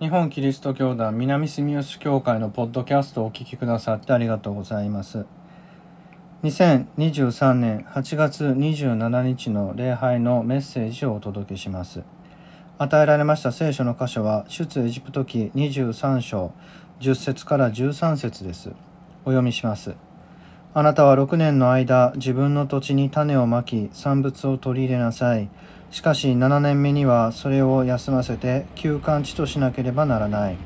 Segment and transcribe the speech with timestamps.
[0.00, 5.26] 日本キリスト教団南住吉教会のポッドキャストをお聞きくださってありがとうございます。
[6.44, 12.04] 2023年8月27日の礼拝のメッセージをお届けします。
[12.78, 16.52] 与えられました聖書の箇所は出エジプト記23章
[17.00, 18.68] 10節から13節です。
[19.24, 19.96] お読みします。
[20.74, 25.48] あなたは6年の間自分の土地に種をまき産物を取り入れなさい。
[25.90, 30.56] しかし7年目にはそれを休ませて休館地としなければならない。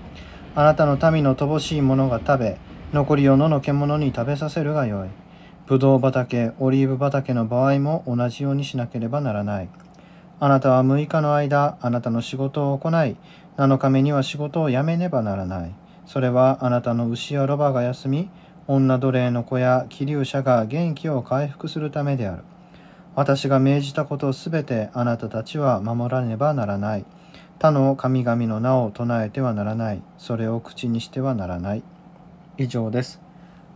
[0.55, 2.59] あなたの民の乏しいものが食べ、
[2.93, 5.09] 残りを野の獣に食べさせるがよい。
[5.67, 9.69] ブドウ畑、オリーブ畑の場合も同じようにしなければならない。
[10.41, 13.17] あなたは6日の間、あなたの仕事を行い、
[13.57, 15.75] 7日目には仕事を辞めねばならない。
[16.05, 18.29] それはあなたの牛やロバが休み、
[18.67, 22.43] 女奴隷の子や気流者が元気を回復するためである。
[23.15, 27.05] 私が命じたことすべてあなたたちは守らねばならない。
[27.59, 30.03] 他の神々の名を唱えてはならない。
[30.17, 31.83] それを口にしてはならない。
[32.57, 33.21] 以上です。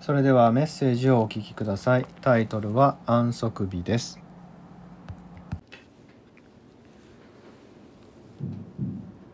[0.00, 2.06] それではメッセージをお聞きください。
[2.22, 4.18] タイトルは安息日です。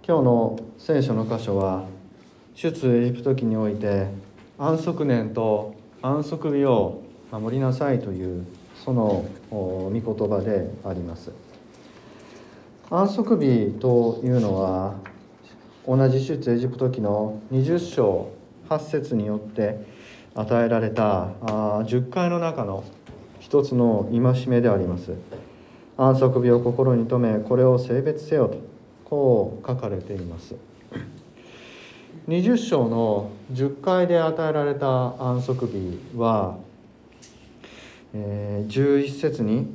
[0.05, 1.84] 今日の聖書の箇所は
[2.55, 4.08] 出エジプト記において
[4.58, 8.45] 安息年と安息日を守りなさいという
[8.84, 11.30] その御言葉であります。
[12.91, 14.94] 安息日というのは
[15.86, 18.30] 同じ出エジプト記の20章
[18.69, 19.86] 8節によって
[20.34, 22.84] 与えられた10回の中の
[23.41, 25.12] 一つの戒めであります。
[25.96, 28.58] 安息日を心に留めこれを性別せよと
[29.05, 30.55] こう書かれています。
[32.28, 36.56] 20章の10回で与えられた安息日は
[38.14, 39.74] えー、11節に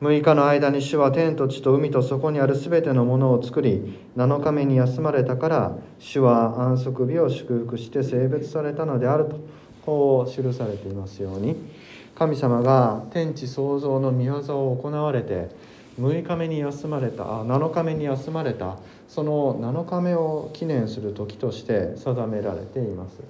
[0.00, 9.38] 6日の間に主は天と地と海とそこにあるすべてのものを作り7日目に休まれたから主は安息日を祝福して性別されたのであると
[9.84, 11.54] こう記されていますように
[12.14, 15.48] 神様が天地創造の御業を行われて
[16.00, 23.20] 6日目に休まれたあ7日目に休まれたその7日目を記念する時として定められています。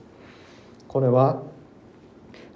[0.86, 1.42] これは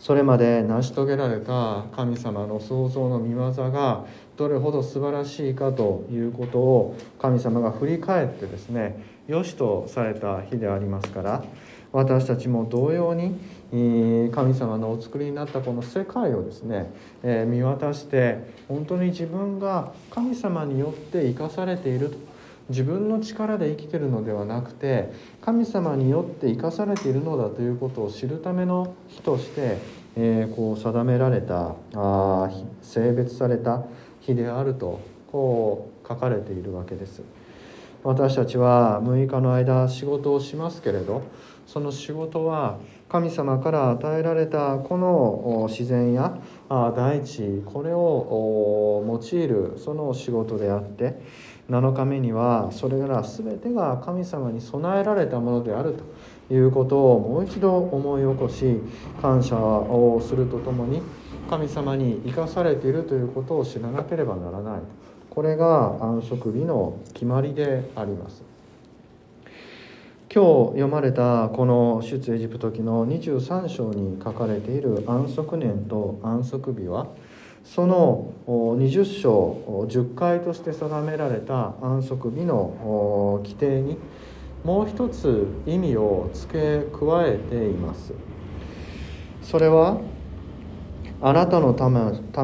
[0.05, 4.05] それまで成し遂げられた神様の創造の御業が
[4.37, 11.43] どれほど素晴らしいかということを神様が振り返ってですね良しとされた日でありますから
[11.91, 13.41] 私たちも同様に
[14.31, 16.91] 神様のお作りになったこの世界をですね
[17.47, 22.34] 見渡して本当に自分が神様によって生かされていると。
[22.69, 29.79] 自分の力で生きてるのではなくて神様によって生かされているのだということを知るための日として、
[30.17, 33.85] えー、こう定められたあ性別された
[34.21, 37.23] 日であるとこう書かれているわけです。
[38.03, 41.23] 私たちは6日の間仕事をしますけれど
[41.67, 46.39] その仕事は神様から与えられたこの自然や
[46.69, 51.19] 大地これを用いるその仕事であって
[51.71, 55.95] 7日目にはそれら全てが神様に備えられたものである
[56.49, 58.81] ということをもう一度思い起こし
[59.23, 61.01] 感謝をするとともに
[61.49, 64.81] 神様に生かされているということを知らなければならない。
[65.31, 68.43] これが安息日の決まりであります。
[70.33, 77.07] 今日読まれたこの出エジプト記の23章に書かれている安息年と安息日は
[77.65, 83.99] その20章10回として定められた安息日の規定に
[84.65, 88.13] もう一つ意味を付け加えています。
[89.43, 89.99] それは
[91.21, 91.75] あなたの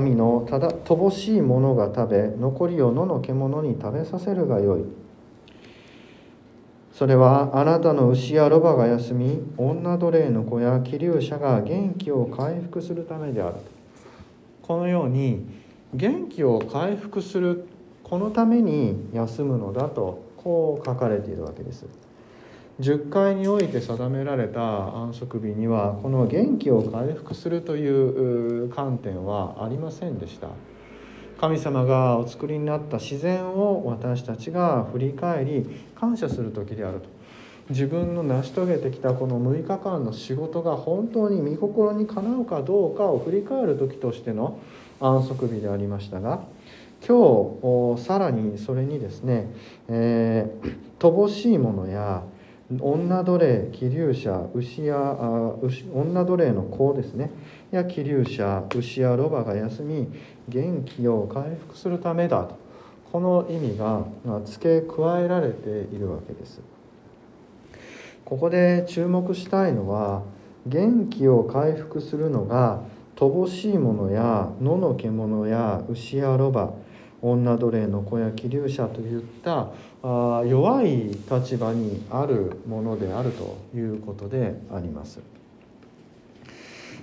[0.01, 4.85] 民のただ乏しいものが食べ残りを野の獣に食べさせるがよい。
[6.93, 13.57] それはあなたの牛やロバが休み女奴隷の子や気流者が元気を回復するためである。
[14.71, 15.45] このように
[15.95, 17.67] 元気を回復する
[18.05, 21.87] このために休むのだとこう書かれているわけです。
[22.79, 30.49] 10回において定められた安息日にはこの元気を回復するという観点はありませんでした
[31.41, 37.20] 神様がお作りになった自然を私たちが振り返り感謝する時であると
[37.71, 44.59] 自分の成し遂げてきたこの6日間の仕事が本当に御心にかなうかどうかを振り返る時としての
[44.99, 46.43] 安息日でありましたが
[47.07, 49.47] 今日さらにそれにですね、
[49.89, 52.25] えー、乏しいものや
[52.81, 54.97] 女奴隷気流者牛や
[55.95, 57.31] 女奴隷の子ですね
[57.71, 60.09] や気流者牛やロバが休み
[60.49, 62.59] 元気を回復するためだと
[63.13, 64.05] この意味が
[64.45, 66.70] 付け加えられているわけです。
[68.25, 70.23] ここで注目したいのは
[70.67, 72.81] 元気を回復するのが
[73.17, 76.73] 乏しいものや野の獣や牛やロバ
[77.23, 79.69] 女奴隷の子や気流者といった
[80.03, 85.21] あ弱い立場にあるものであるということであります。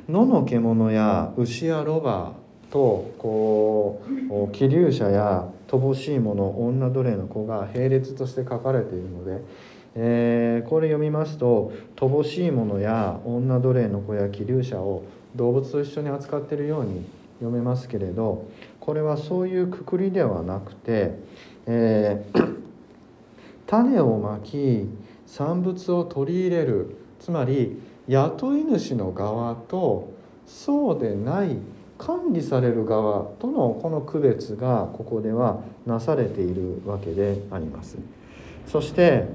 [0.10, 2.34] 野の獣や牛やロバ
[2.72, 4.02] とこ
[4.50, 9.42] う気流者や乏しいもの女奴隷の子が並列として書かれているので、
[10.00, 15.04] えー、これ読みますと乏しいものや女奴隷の子や気流者を
[15.36, 17.04] 動物と一緒に扱っているように
[17.40, 18.48] 読めますけれど
[18.80, 21.16] これはそういうくくりではなくて、
[21.66, 22.56] えー、
[23.66, 24.88] 種をまき
[25.26, 30.14] 産物を取り入れるつまり雇い主の側と
[30.46, 31.58] そうでない
[31.98, 37.98] 管理される側とのこの区別がここではなされているわけであります。
[38.68, 39.26] そして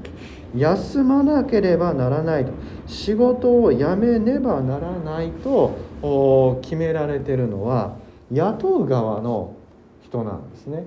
[0.55, 2.53] 休まなければならないと
[2.87, 7.97] 仕事を辞めねばならないと決められてるのは
[8.31, 9.55] 雇う側の
[10.03, 10.85] 人なんですね。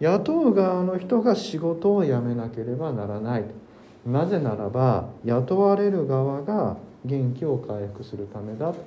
[0.00, 3.48] 雇う側の人が仕事を辞めなければならないと
[4.04, 8.78] なぜならば雇われる側が元気を回復するためだと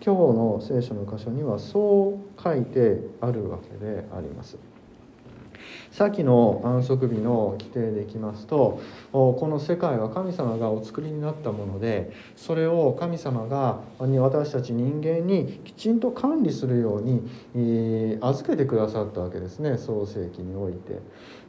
[0.00, 4.56] 今日の聖書の箇所にはそう書いてあるわけであります。
[5.94, 8.80] 先の安息日の規定でいきますと
[9.12, 20.98] この世界は神様がお作りになったものでそれを神様が私たち人間にきちんと管理するように預けてくださったわけですね創世記において。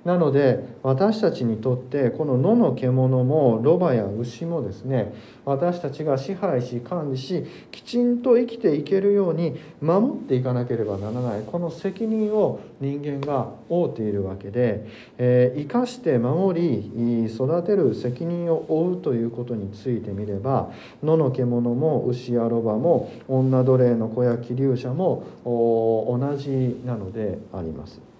[0.05, 5.11] なので私たちにとってこの野の獣もロバや牛もですね
[5.45, 14.85] 私たちが支配し管理しきちんと生きていけるように守っていかなければならないこの責任を人間が負うているわけで、
[15.17, 28.14] えー、生かして守り育てる責任を負うということについてみれば野の獣も牛やロバも女奴隷の子や気流者も同じなのであります。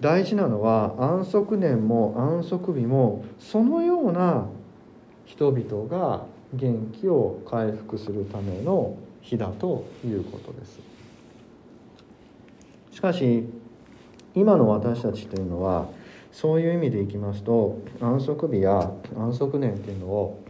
[0.00, 4.46] 大事なのは安息年も安息日もそのような
[5.26, 6.24] 人々が
[6.54, 10.80] 元気を回復するための日だということです。
[12.92, 13.46] しかし
[14.34, 15.86] 今の私たちというのは
[16.32, 20.42] そういう意味でいきますと安息日や安息年というのを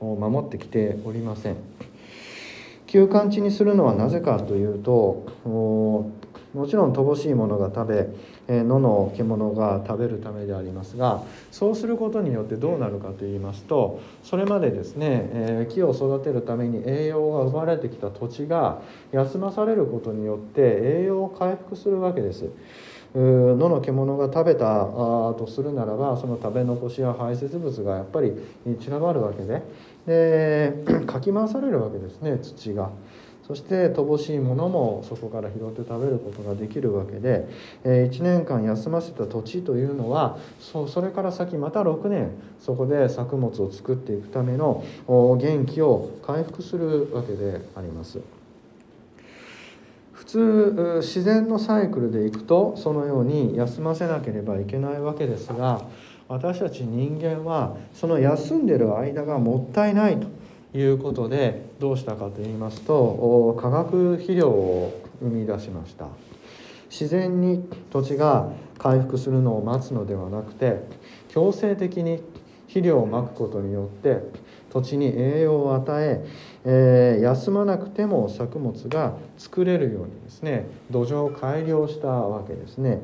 [0.00, 1.56] 守ってきておりません。
[2.86, 6.12] 休館地にするのはなぜかというとも
[6.68, 8.08] ちろん乏しいものが食べ、
[8.48, 18.80] 野の獣が食べるためでありますがそうすることによってどうなるかといいますとそれまでですね、え木を育てるために栄養が生まれてきた土地が
[19.12, 22.48] 休まされることによって栄養を回復するわけです。
[23.14, 24.84] 野の獣が食べた
[25.38, 28.32] とするならばその食べ残しや排泄物がやっぱり
[28.78, 29.62] 散らばるわけで
[30.06, 32.90] で かき回されるわけですね土が。
[33.46, 37.46] そして乏しいものもそこから拾って食べることができるわけで、
[37.84, 48.20] え1年間休ませた土地というのはそそれから先また6年そこで作物を作っていくための元気を回復するわけであります。
[50.12, 55.82] 普通自然のサイクルでいくとそのように休ませなければいけないわけですが
[56.26, 60.26] 私たち人間はその休んでる間がもったいないと。
[60.74, 66.08] いうことでどうしたかと言いますと化学肥料を生み出しました
[66.90, 70.80] 自然に土地が回復するのを待つのではなくて
[71.28, 72.22] 強制的に
[72.68, 74.18] 肥料をまくことによって
[74.70, 76.26] 土地に栄養を与え
[76.68, 82.98] えー、休まなくても作物が作れるようにですね土壌を改良したわけですね。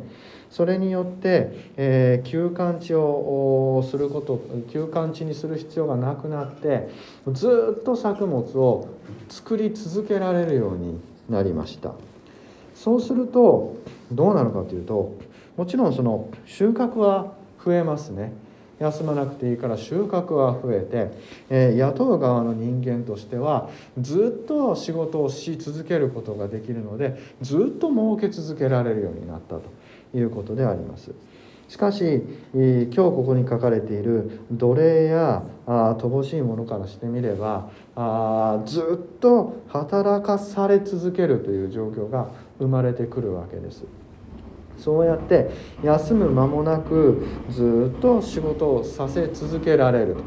[0.53, 4.39] それによって、えー、休館地をすること
[4.71, 6.91] 休館地にする必要がなくなって
[7.33, 8.89] ずっと作物を
[9.31, 11.95] 作り続けられるようになりました。
[12.75, 13.77] そうすると
[14.13, 15.17] どうなるかというと
[15.57, 17.33] もちろんその収穫は
[17.65, 18.33] 増えますね。
[18.79, 21.13] 休まなくていいから収穫は増えて、
[21.49, 29.63] えー、雇う側の人間としてはずっと仕事をし続けることができるのでずっと儲け続けられるようになったと。
[30.15, 31.13] いうことであります。
[31.69, 42.29] しかし今日ここに書かれている奴隷やあ乏しいものからしてみればあずっと働かされ続けるという状況が
[42.59, 43.85] 生まれてくるわけです。
[44.77, 45.51] そうやって
[45.83, 50.23] 休む間もなくずっと仕事をさせ続けられると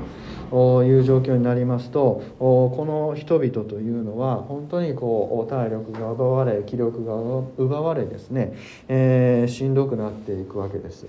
[0.52, 7.16] いう状況になりますとこの人々というのは本当にこう体力が奪われ気力が
[7.58, 8.54] 奪われですね、
[8.88, 11.08] えー、しんどくなっていくわけです。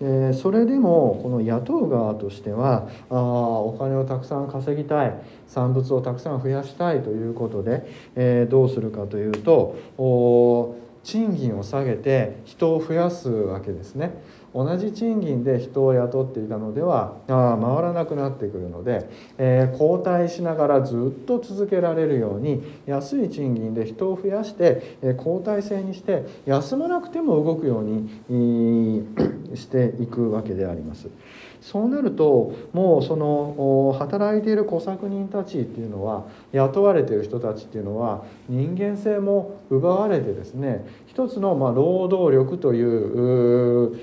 [0.00, 5.14] でそれでもこの雇う側としてはあお金をたくさん稼ぎたい
[5.48, 9.76] 産物をたくさん増やしたいということで、えー、どうするかというと
[11.02, 14.12] 賃金を下げて人を増やすわけですね。
[14.54, 29.06] 同じ賃金で人を雇っていたのではあ回らなくなってくるので、えー、交代しながらずっと続けられるように安い賃金で人を増やして、えー、交代制にして休まなくても動くように
[29.54, 31.08] していくわけであります。
[31.60, 43.98] そうなるともうその働いている小作人たちっていうのは雇われている人たちっていうのは人間性も奪われてですね一つのま労働力という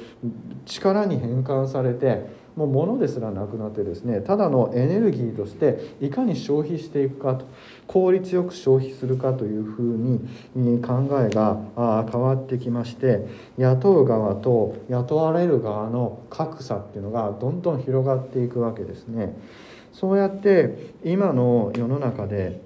[0.66, 7.46] 力に変換されてもう物ですらなくなってですねただのエネルギーとしていかに消費していくかと。
[7.88, 9.98] 効率よく消費するかというふう
[10.56, 11.60] に考えが
[12.12, 13.28] 変わってきまして
[13.58, 19.36] 雇う側と雇われる側の格差っていうのがどんどん広がっていくわけですね。
[19.94, 22.60] そうやって今の世の中で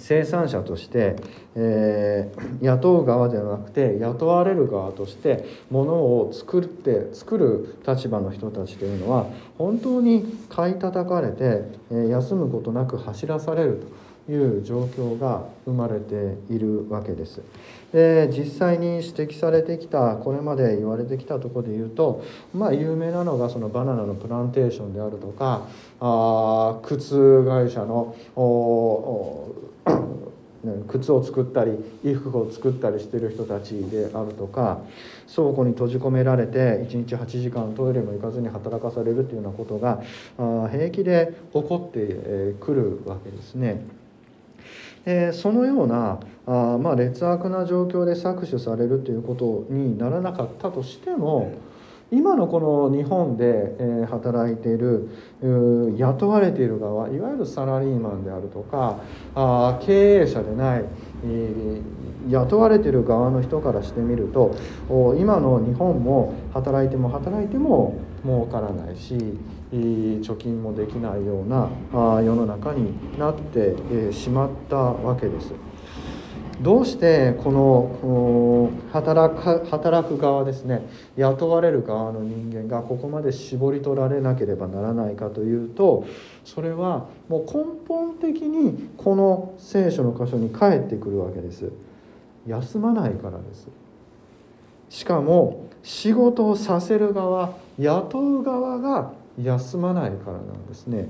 [0.00, 1.16] 生産者として、
[1.54, 9.26] えー、雇う側ではなくて雇われる側としてものを作って作る立場の人たちというのは
[9.58, 13.99] 本当に買い叩かれて、えー、休むことなく走らされると
[14.30, 17.42] いう状況が生まれているわけです。
[17.92, 22.22] で実際に指摘されてきたこれまで言われてきたとこで言うと
[22.54, 25.66] まあ有名なのがそのバナナのプランテーションであるとか
[25.98, 28.14] あ靴会社の
[30.88, 31.72] 靴を作ったり
[32.02, 34.80] 衣服を作ったりしてる人たちであるとか
[35.34, 40.02] 倉庫に閉じ込められて1日8時間トイレも行かずに働かされるというようなことが
[40.70, 43.99] 平気で起こってくるわけですね。
[45.06, 51.54] えそのようなあ、まあ、劣悪な状況で搾取されるということにならなかったとしても
[52.12, 52.58] 今のこ
[52.90, 55.08] の日本で、え働いている
[55.96, 58.98] 雇われている側いわゆるサラリーマンであるとか
[59.36, 60.84] あ経営者でない、
[61.24, 61.80] え
[62.28, 64.56] 雇われている側の人からしてみると
[65.18, 69.16] 今の日本も働いても働いても儲からないし
[69.72, 71.68] 貯金もできないような
[72.22, 75.52] 世の中になってしまったわけです。
[76.60, 80.86] どうしてこの働く働く側ですね
[81.16, 86.04] 雇われる側の人間がここまで絞り取られなければならないかというと
[86.44, 91.70] それはもう根本的にこの聖書の箇所に返ってくるわけです
[92.46, 93.68] 休まないからです
[94.90, 99.12] しかも仕事をさせる側雇う側が
[99.42, 101.08] 休まないからなんですね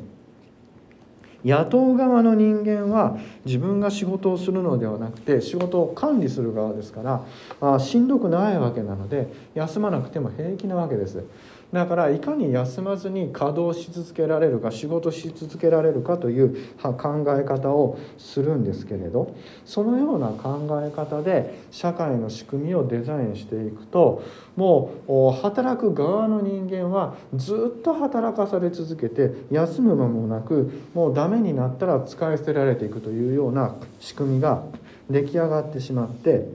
[1.45, 7.25] 雇う側の人間は自分が仕事をするのではなくて仕事を管理する側ですから
[7.61, 11.25] あしんどくないわけなので休まなくても平気なわけです。
[11.73, 19.35] だからいかに休まずに稼働し続けられるか仕事し続けられるかという考え方をするんですけれど
[19.65, 24.25] そのような考え方で社会の仕組みをデザインしていくと
[24.57, 34.65] もう働く側の人間はずっと働かされ続けて休む間もなくもうダメになったら使い捨てられていくというような仕組みが
[35.09, 36.49] 出来上がってしまって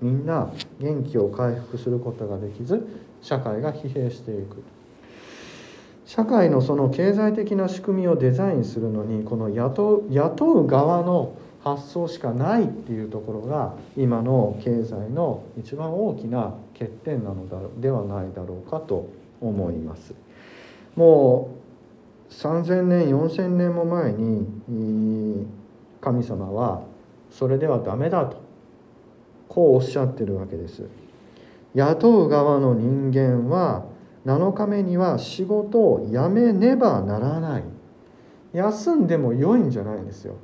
[0.00, 0.50] みんな
[0.80, 2.86] 元気を回復することができず
[3.22, 4.62] 社会が疲弊していく
[6.04, 19.08] 社会のその経済的な仕組みをデザインするのにこの雇う雇う側の発想しかないっていうところが今の経済の一番大きな欠点なのだではないだろうかと
[19.40, 20.12] 思います。
[20.96, 21.50] も
[22.28, 25.46] う3,000年4,000年も前に
[26.00, 26.82] 神様は
[27.30, 28.42] それではダメだと
[29.48, 31.01] こうおっしゃってるわけです。
[31.74, 33.84] 雇う側の人間は
[34.26, 37.64] 7日目には仕事を辞めねばならない。
[38.52, 40.34] 休んでも良いんじゃないんですよ。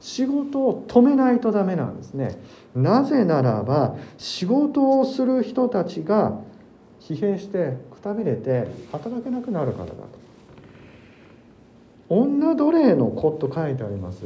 [0.00, 2.36] 仕事を止めないとダメなんですね。
[2.74, 6.38] なぜならば仕事をする人たちが
[7.00, 9.98] 疲弊してくたびれて働けなくなるからだと。
[12.08, 14.24] 女奴隷の子と書いてあります。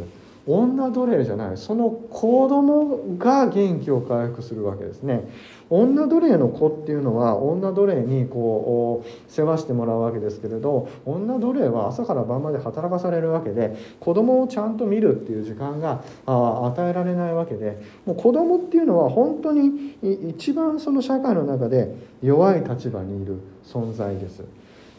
[0.49, 5.29] 女奴隷じゃないその子供が元気を回復するわけですね
[5.69, 19.99] 女奴隷の子っていうのは女奴隷にこう世話してもらうわけですけれど女奴隷は朝から晩まで働かされるわけで子供をちゃんと見るっていう時間が与えられないわけでもう子供っていうのは本当に
[20.31, 24.43] 一番その社会の中で弱い立場にいる存在です。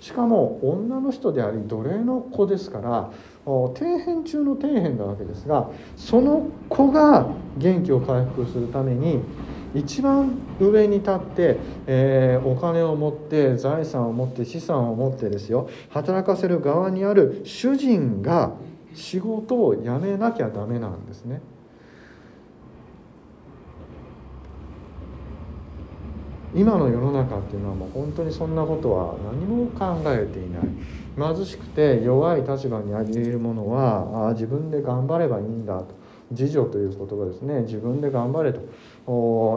[0.01, 3.11] しかも女の人であり奴隷の子ですから
[3.49, 7.27] 底辺中の底辺なわけですがその子が
[7.57, 9.19] 元気を回復するために
[9.75, 18.53] 一番上に立って、えー、お金を持って財産を持って資産を持ってですよ働かせる側にある主人が
[18.93, 21.41] 仕事を辞めなきゃダメなんですね。
[26.55, 30.61] 今の世の中っていうのはもう本当にそんなことは何も考えていない
[31.19, 35.99] 貧しくて弱い立場にありいる者はあ自分で頑張ればいいんだと。
[36.31, 37.61] 自助という言葉ですね。
[37.61, 38.61] 自分で頑張れと。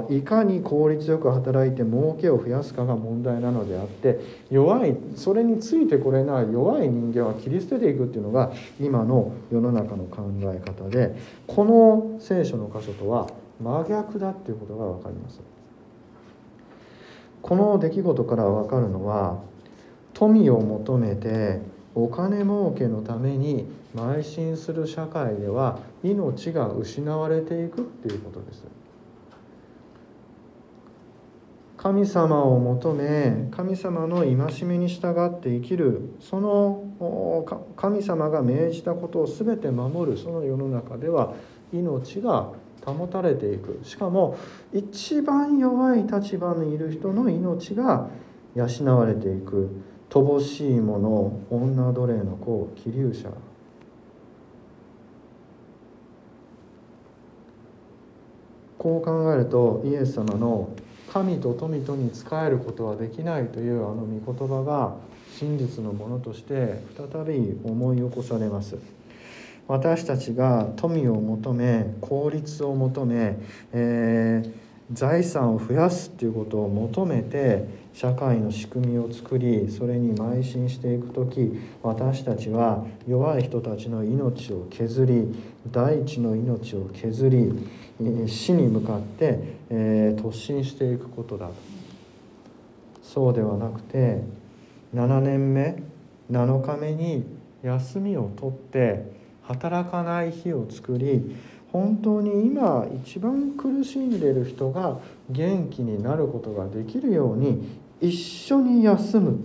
[0.08, 4.18] いかに効率よく働いて儲けを増やすかが問題なのであって
[4.50, 8.50] 弱いそれについてこれない弱い人間は切り捨てていくっていうのが
[8.80, 11.14] 今の世の中の考え方で
[11.46, 13.28] この聖書の箇所とは
[13.60, 15.40] 真逆だっていうことが分かります。
[17.42, 19.40] この出来事から分かるのは
[20.14, 21.60] 富を求めて
[21.94, 28.64] お金儲けのために邁進する社会では命が失われていくっていうことです。
[31.82, 41.34] 神様を求め神様の戒めに従って生きるその神様が命じたことを全て守るその世の中では
[41.72, 42.52] 命が
[42.86, 44.38] 保たれていくしかも
[44.72, 48.08] 一番弱い立場にいる人の命が
[48.54, 49.68] 養われていく
[50.12, 53.30] 乏しい者女奴隷の子気流者
[58.76, 60.68] こう考えるとイエス様の
[61.10, 64.96] 神と富とに仕えることはできないというあの御言葉が
[65.38, 68.76] 真実のものとして再び思い起こされます。
[69.66, 73.38] 私たちが富を求め効率を求め、
[73.72, 74.52] えー、
[74.92, 85.34] 財産を増やすっていうことを求めて社会の仕組みを作りそれに邁進していく時私たちは弱い人たちの命を削り
[85.70, 87.52] 大地の命を削り
[88.26, 89.38] 死に向かって、
[89.70, 91.50] えー、突進していくことだ
[93.02, 94.22] そうではなくて
[94.94, 95.82] 7年目
[96.30, 97.24] 7日目に
[97.62, 101.36] 休みを取って働かない日を作り
[101.72, 104.98] 本当に今一番苦しんでいる人が
[105.30, 109.38] 元気になることができるように一緒に休む。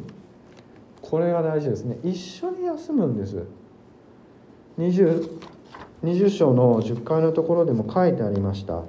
[1.01, 1.97] これが大事ですね。
[2.03, 3.45] 一緒に休むんです。
[4.77, 5.39] 20,
[6.03, 8.83] 20章の10回のところでも書いてありました。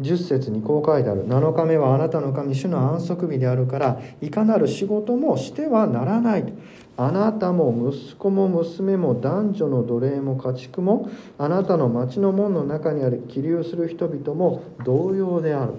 [0.00, 1.26] 10節にこう書いてある。
[1.26, 6.52] 7日目はあなたの神主の安息日であるからいかなる仕事もしてはならない。
[6.96, 15.74] あなたも息子も娘も男女の奴隷も家畜もあなたの町の門の中にある起立する人々も同様である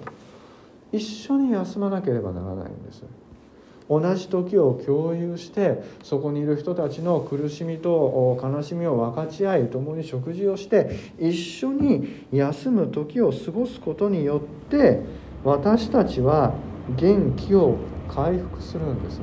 [0.92, 3.02] 一緒に休まなければならないんです
[3.88, 15.00] 同じ時を共有してそこにいる人たちの苦しみと悲しみを分かち合い共に食事をして一緒に休む時を過ごすことによって
[15.42, 16.52] 私たちは
[16.90, 17.78] 元気を
[18.08, 19.20] 回復するんです。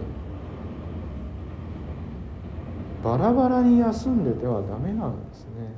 [3.06, 5.72] バラバラに休んでてはダメなんですね。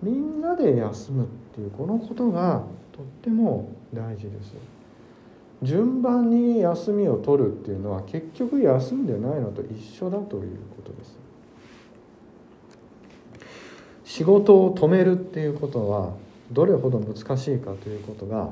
[0.00, 4.54] みんなで休むっていうこのことがとっても大事です。
[5.64, 11.18] 順番に休みを取るっていうのは結局休んでないのと一緒だということです。
[14.04, 16.12] 仕事を止めるっていうことは
[16.52, 18.50] どれほど難しいかということが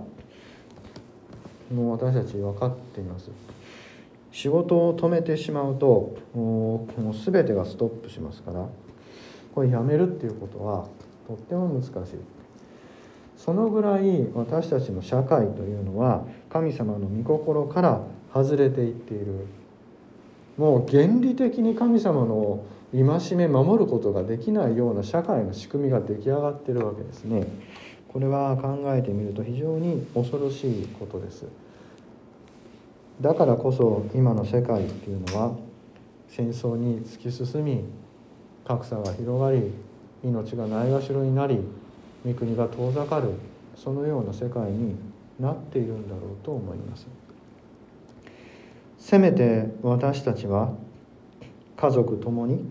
[1.73, 3.31] もう私たち分かっています。
[4.35, 8.67] 仕事を止めてしまうともう全てがストップしますから
[9.55, 10.89] これやめるっていうことは
[11.29, 11.93] とっても難しい。
[13.37, 19.47] そのぐらい私たちの社会というのは神様の御心から外れていっている。
[20.57, 27.47] もう原理的に神様の戒め守ることができないような社会の仕組みが出来上がってるわけですね。
[28.09, 31.47] これは考えてみると非常に恐ろしいことです。
[33.21, 35.57] だからこそ今の世界っていうのは
[36.29, 37.85] 戦争に突き進み
[38.67, 39.73] 格差が広がり
[40.25, 41.61] 命がないがしろになり
[42.27, 43.31] 御国が遠ざかる
[43.77, 44.97] そのような世界に
[45.39, 47.07] なっているんだろうと思います。
[48.99, 50.73] せめて私たちは
[51.77, 52.65] 家族ともに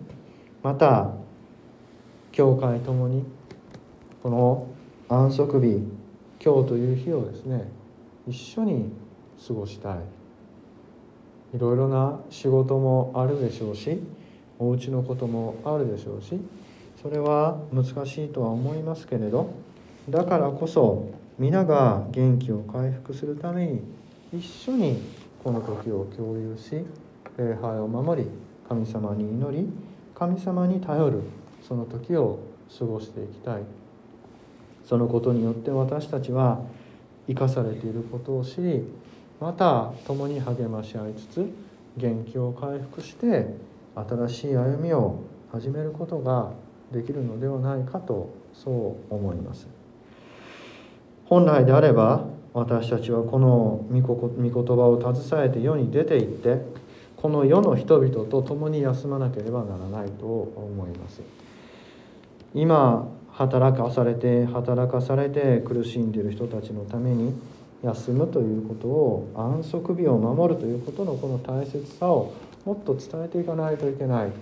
[0.63, 1.11] また
[2.31, 3.23] 教会ともに
[4.23, 4.67] この
[5.09, 5.83] 安息日
[6.43, 7.69] 今日という日をですね
[8.27, 8.91] 一緒に
[9.47, 10.22] 過ごしたい。
[11.53, 13.99] いろいろな仕事もあるでしょうし
[14.59, 16.39] お家のこともあるでしょうし
[17.01, 19.53] それは難しいとは思いますけれど
[20.09, 23.81] だからこそ皆が元気を回復するために
[24.33, 25.01] 一緒に
[25.43, 26.85] この時を共有し
[27.37, 28.29] 礼拝を守り
[28.67, 29.67] 神様に祈り
[30.15, 31.21] 神様に頼る
[31.67, 32.39] その時を
[32.77, 33.63] 過ごしていきたい。
[34.85, 36.61] そのことによって私たちは
[37.27, 38.83] 生かされていることを知り
[39.43, 41.53] また共に励まし合いつつ
[41.97, 43.47] 元気を回復して
[43.93, 45.19] 新しい歩みを
[45.51, 46.51] 始めることが
[46.93, 49.67] できるのではないかとそう思います。
[51.25, 56.61] 本来であれば私たちはこの御言葉を携えて世に出て行って
[57.17, 61.21] この世の人々と共に休まなければならないと思います。
[62.55, 67.33] 今働かされて働かされて苦しんでいる人たちのために
[67.83, 72.33] 休むということを安息日を守るということのこの大切さを
[72.65, 74.37] もっと伝えていかないといけないと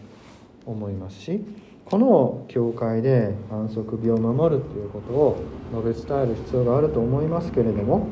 [0.67, 1.43] 思いますし
[1.85, 8.07] この教会で安息日を守るということを述べ伝える必要があると思いますけれども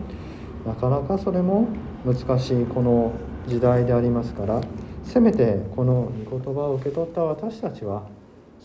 [0.66, 1.68] なかなかそれも
[2.04, 3.14] 難しいこの
[3.48, 4.62] 時代でありますから
[5.04, 8.08] せめてこの御言葉を受け取った私たちは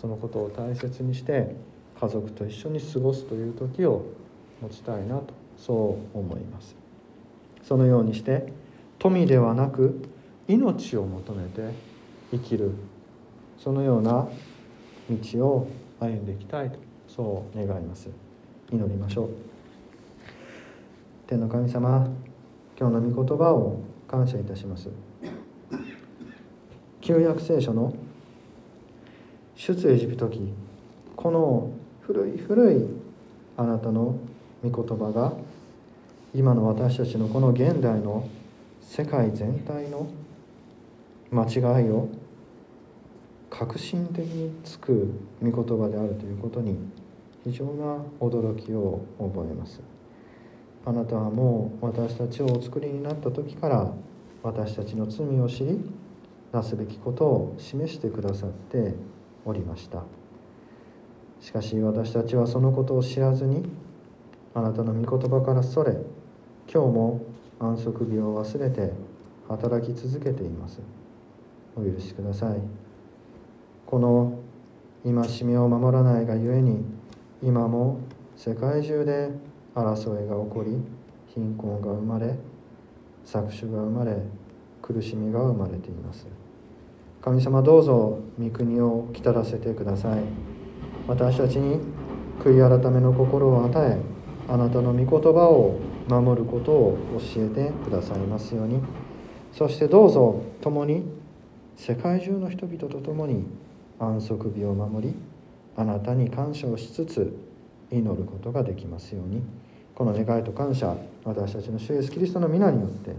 [0.00, 1.54] そのことを大切にして
[2.00, 4.04] 家族と一緒に過ごすという時を
[4.62, 6.76] 持ちたいなとそう思います。
[7.62, 8.52] そのようにして
[8.98, 10.02] 富ではなく
[10.48, 11.72] 命を求めて
[12.30, 12.72] 生きる。
[13.58, 14.28] そのような
[15.08, 15.68] 道を
[16.00, 18.10] 歩んでいきたいとそう願います。
[18.70, 19.28] 祈りましょう。
[21.26, 22.08] 天の神様
[22.78, 24.88] 今日の御言葉を感謝いたします。
[27.00, 27.94] 旧約聖書の
[29.56, 30.40] 出エジプト記
[31.16, 32.86] この古い古い
[33.56, 34.18] あなたの
[34.64, 35.34] 御言葉が
[36.34, 38.28] 今の私たちのこの現代の
[38.80, 40.08] 世界全体の
[41.30, 42.08] 間違いを
[43.50, 46.76] 革新的につく御言葉であるということに
[47.44, 49.80] 非常な驚きを覚えます。
[50.86, 53.92] あなたはもう私たちをお作りになった時から
[54.42, 55.78] 私たちの罪を知り
[56.52, 58.94] なすべきことを示してくださって
[59.44, 60.02] おりました。
[61.40, 63.64] しかし私たちはそのことを知らずに
[64.54, 65.96] あなたの御言葉からそれ
[66.72, 67.20] 今日も
[67.58, 68.92] 安息日を忘れて
[69.48, 70.80] 働き続けています。
[71.76, 72.58] お許しください。
[73.84, 74.38] この
[75.04, 76.84] 戒めを守らないがゆえに
[77.42, 77.98] 今も
[78.36, 79.30] 世界中で
[79.74, 80.76] 争いが起こり
[81.34, 82.36] 貧困が生まれ
[83.26, 84.16] 搾取が生まれ
[84.80, 86.26] 苦しみが生まれています。
[87.20, 90.20] 神様どうぞ御国を来たらせてください。
[91.08, 91.80] 私たちに
[92.40, 94.13] 悔い改めの心を与え
[94.48, 95.78] あなたの御言葉を
[96.08, 96.98] 守ることを
[97.34, 98.80] 教えてくださいますように。
[99.52, 101.04] そしてどうぞ共に
[101.76, 103.44] 世界中の人々と共に
[103.98, 105.14] 安息日を守り
[105.76, 107.36] あなたに感謝をしつつ
[107.90, 109.42] 祈ることができますように。
[109.94, 113.14] この願いと感謝私たちの主イエスキリストの皆によって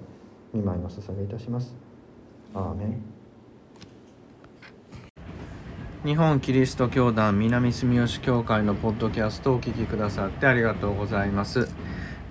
[0.53, 1.73] 見舞いを捧げいたします。
[2.53, 3.14] アーメン。
[6.05, 11.67] 日本キリスト教団南住吉教会のポッドキャストをお聞きくださってありがとうございます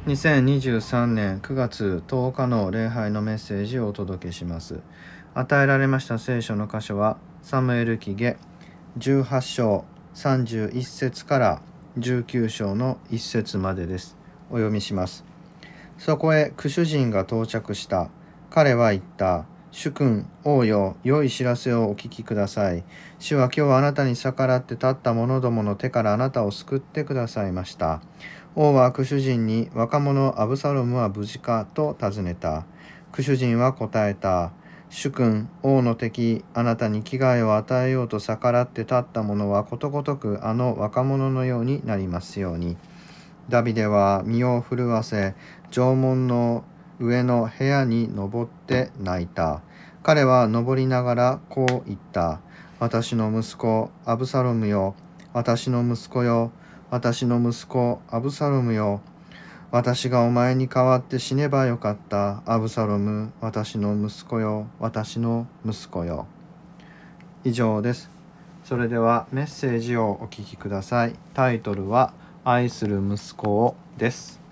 [0.06, 4.80] 2023年9月10日の礼拝のメッセージをお届けします
[5.34, 8.36] 与えられました聖書の箇所はサムエル記下
[8.98, 9.84] 18章
[10.14, 11.62] 31節から
[11.98, 14.16] 19章の1節までです。
[14.50, 15.24] お読みします。
[15.98, 18.10] そこへクシュ人が到着した。
[18.50, 19.46] 彼は言った。
[19.76, 22.84] 主君、王よ、良い知らせをお聞きください。
[23.18, 28.00] 主は今日あなたに逆らって立った者どもの手からあなたを救ってくださいました。
[28.54, 32.66] 王はクシュ人に若者アブサロムは無事かと尋ねた。
[33.10, 34.52] クシュ人は答えた。
[34.90, 42.76] 主君王の敵あなたに危害を与えようと逆らって立った者はことごとくあの若者のようになりますように
[43.48, 45.34] ダビデは身を震わせ
[45.72, 46.64] 縄文の
[47.04, 49.62] 上の部屋に登って泣いた
[50.02, 52.40] 彼は登りながらこう言った
[52.80, 54.94] 私の息子アブサロムよ
[55.32, 56.52] 私の息子よ
[56.90, 59.00] 私の息子アブサロムよ
[59.74, 62.44] 私がお前に代わって死ねばよかった。
[62.46, 66.28] アブサロム、私の息子よ、私の息子よ。
[67.42, 68.08] 以上です。
[68.62, 71.18] それではメッセージをお聞きください。
[71.34, 72.14] タイトルは、
[72.44, 74.43] 愛する息子をです。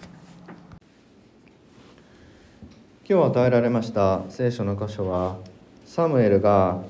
[3.08, 5.36] 今日与えられました聖書の箇所は、
[5.84, 6.82] サムエルが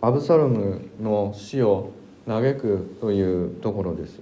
[0.00, 1.90] アブサロムの死を
[2.26, 4.20] 嘆くというところです。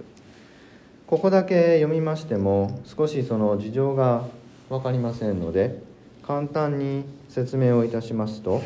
[1.07, 4.25] ここだけ読みましても少しその事情が
[4.67, 5.81] 分かりませんので
[6.21, 8.61] 簡単に説明をいたしますと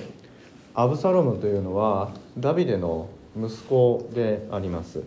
[0.73, 5.03] アブサロムというのはダビデの息子であります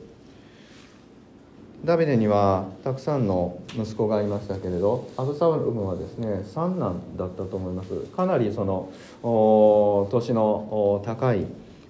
[1.85, 7.95] ダビデにはたくさんの息子がいましたけれどアブサロムはですね三男だったと思います。
[8.17, 8.91] かなりその
[10.11, 11.47] 年の高い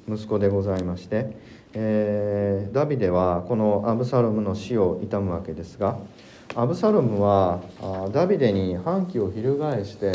[0.09, 5.99] 息子でございましてえー、ダビデはこのアブサロムの死を悼むわけですが
[6.55, 7.61] アブサロムは
[8.13, 10.13] ダビデに反旗を翻して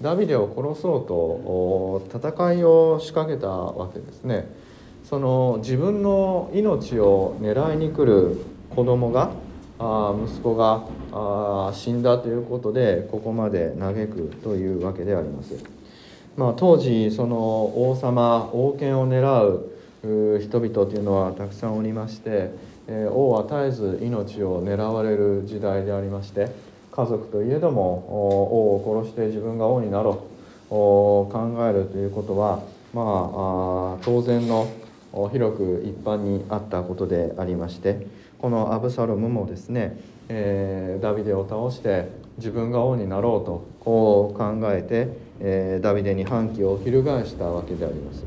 [0.00, 4.46] ダビデを殺そうと戦いを仕掛けたわけですね。
[5.04, 9.30] その自分の命を狙いに来る子供が
[9.78, 15.62] あ息子があ死んだということでここまで嘆くというわけであります。
[16.36, 19.72] まあ、当時その王様王権を狙う
[20.40, 22.50] 人々というのはたくさんおりまして、
[22.86, 26.48] えー、王は絶えず命を狙われる時代でありまして
[26.92, 30.14] 家族といえども王を殺して自分が王になろう
[30.68, 34.68] と考えるということはまあ当然の
[35.32, 38.06] 広く一般にあったことでありまして
[38.38, 45.08] このアブサロムもですね、えー、ダビデを倒して自分が王になろうとこう考えて、
[45.40, 48.24] えー、ダビデに反旗を翻したわけであります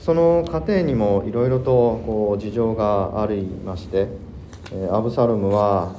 [0.00, 4.08] その過程にもいろいろとこう事情がありまして、
[4.72, 5.94] えー、アブサロムは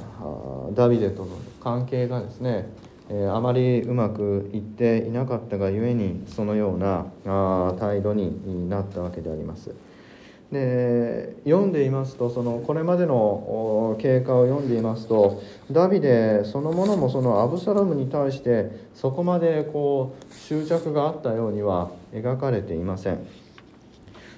[0.74, 2.68] ダビデとの関係がですね
[3.10, 9.74] えあまりうまくいっていなかったがゆえにそのようなあ態度になったわけであります。
[10.52, 23.18] で読んでいますとそのこれまでの経過を読んでいますとダビデそのものもそのアブサロムに対してそこまでこう執着があったようには描かれていません。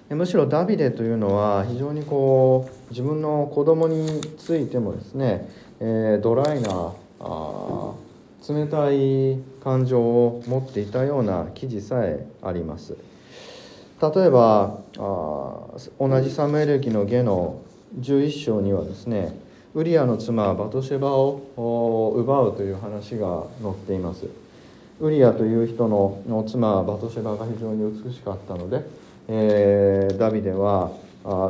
[0.08, 7.92] むしろダビデというのは非常にこう自分の子供についてもですね、えー、ドライなあ
[8.48, 12.96] 冷たい感情を持っていたような記事さえあります。
[14.02, 17.62] 例えばあ同じサムエル記の下の
[17.98, 19.34] 11章にはですね
[19.74, 24.26] ウリアの妻バトシェバを奪うという話が載っています。
[25.00, 28.84] ウリアという人の妻バトシェバが非常に美しかったので、
[29.28, 30.90] えー、ダビデは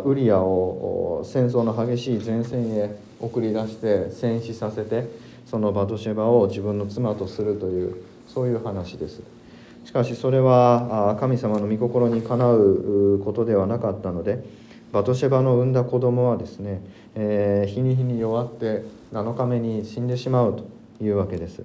[0.05, 5.09] ウリアを戦争の激しい前線へ送り出して戦死させて
[5.47, 7.97] そのバトシェバを自分の妻とするという
[8.29, 9.40] そういう話です。
[9.85, 14.45] しかしそれは神様の御心にかなうことではなかったので
[14.93, 16.83] バトシェバの産んだ子供はですね、
[17.15, 21.63] えー、日に日に弱って7日目に死んでしまうというわけです、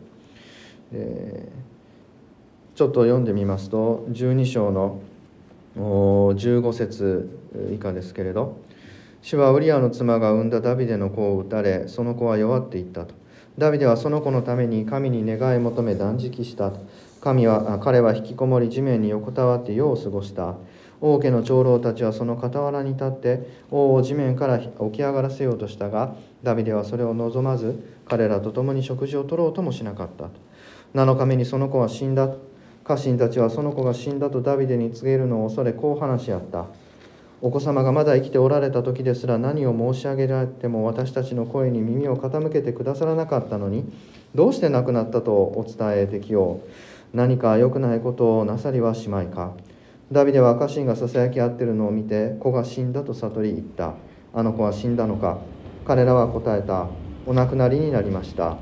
[0.93, 5.01] えー、ちょっと読んでみますと12章の
[5.75, 7.39] 15節
[7.73, 8.57] 以下ですけれど
[9.21, 13.15] 主はウリアの妻が産んだダビデの子を撃たれその子は弱っていったと。
[13.57, 16.73] ダビデはその子のために神に願い求め断食した
[17.25, 20.53] 神は彼は引きこもり地面に横たわって夜を過ごした。
[21.01, 30.29] 王家の長老たちはその傍らに立って王を地面から起き上がらせようとしたがダビデはそれを望まず彼らと共に食事を取ろうともしなかった。
[30.93, 32.29] 7日目にその子は死んだ。
[32.83, 36.67] 家臣たちはその子が死んだとダビデに告げるのを恐れこう話し合った。
[37.41, 43.91] お子様がまだ生きておられた時ですら何を申し上げられても私たちの声に耳を傾けてくださらなかったのに
[44.35, 46.94] どうして亡くなったとお伝えできよう。
[47.13, 49.53] 何か良くないことをなさりはしまいか？
[50.11, 53.93] ダビデは家臣がささやき合ってるのを見て子が死んだと悟り言った。
[54.33, 55.39] あの子は死んだのか？
[55.85, 56.87] 彼らは答えた。
[57.25, 58.57] お亡くなりになりました。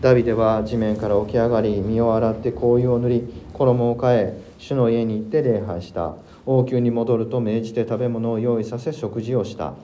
[0.00, 6.14] ダビデは地面から起き上がり身を洗って香油を塗り衣を変え主の家に行って礼拝した。
[6.46, 9.74] 王宮に戻ると命じて食べ物を用意させ食事をした。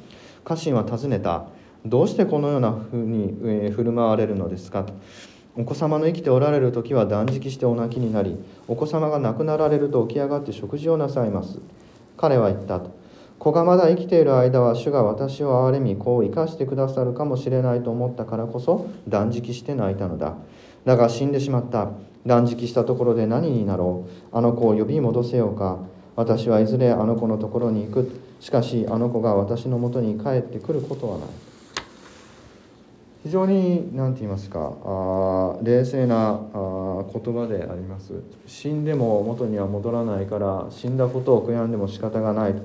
[0.44, 1.46] 家臣は尋ねた。
[1.84, 4.84] どうしてこのようなふうに振る舞われるのですか？
[4.84, 4.92] と
[5.54, 11.58] お子様の生きておられる時は断食してお泣きになりお子様が亡くなられると起き上がって食事をなさいます。
[12.16, 12.90] 彼は言ったと。
[13.38, 20.36] 子がまだ生きている間は主が私を憐れみ子を生かしてくださるかもしれないと思ったからこそ断食して泣いたのだ。
[20.86, 21.90] だが死んでしまった。
[22.24, 24.36] 断食したところで何になろう。
[24.36, 25.80] あの子を呼び戻せようか。
[26.16, 28.20] 私はいずれあの子のところに行く。
[28.40, 31.51] しかしあの子が私のもとに帰ってくることはない。
[33.22, 38.14] 非常に何て言いますかあ冷静なあ言葉であります。
[38.46, 42.62] 死んでも元には戻らないから死んだことを悔やんでも仕方がないと。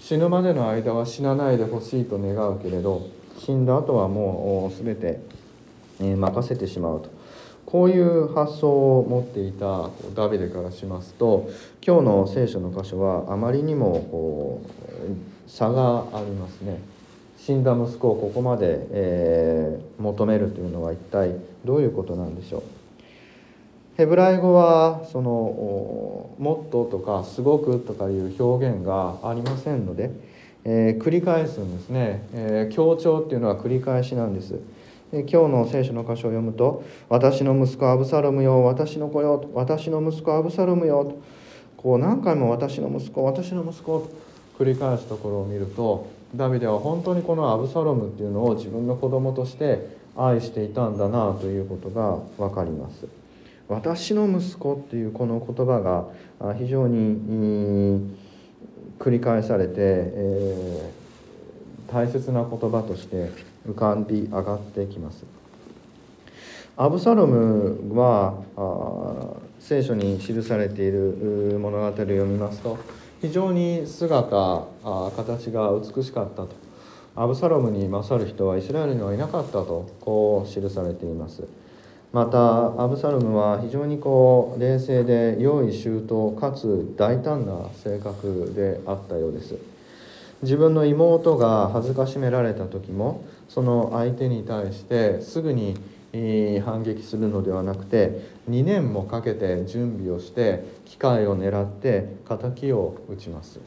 [0.00, 3.06] 死ぬまでの間は死なないでほしいと願うけれど
[3.38, 5.20] 死んだ後はもう全て、
[6.00, 7.10] え任せてしまうと。
[7.64, 11.48] こういう発想を持っていたダビデからしますと
[11.86, 16.80] 今日の聖書の箇所はあまりにもこう差がありますね。
[17.40, 22.62] 死んだ息子をここまで、えー、求めるというのは一体どういうことなんでしょう？
[23.96, 25.30] ヘブライ語はその
[26.38, 30.10] 「もっと」とか「すごく」とかいう表現がありませんので、
[30.64, 34.60] えー、繰り返すんですね、えー、強調っていうのは繰り返しなんです。
[35.12, 41.18] 今日の聖書の箇所を読むと「私の息子アブサロムよ私の子よ」私の息子アブサロムよ」と
[41.76, 44.08] こう何回も「私の息子私の息子」と
[44.56, 53.06] 繰り返すところを見るとダビデは本当にこのアブサロムっていうのを自分の子供として愛していたんだなということが分かります。
[53.68, 58.10] 私の息子っていうこの言葉が非常に
[58.98, 63.30] 繰り返されて、えー、大切な言葉として
[63.68, 65.24] 浮かび上がってきます。
[66.76, 68.34] アブサロムは
[69.58, 72.78] 聖書に記されている物語を読みますと
[73.20, 74.64] 非常に姿
[75.16, 76.48] 形が美しかったと。
[77.16, 81.44] アブサロムに勝る人はイスラエルにはいなかったとこう記されています。
[82.12, 89.56] またアブサロムは非常にこう冷静で用意周到かつ大胆な性格であったようです。
[90.42, 95.76] 自分の妹が恥ずかしめられた時もその相手に対してすぐに
[96.12, 103.60] 反撃するのではなくて2年もかけて準備をして機会を狙って敵を撃ちます。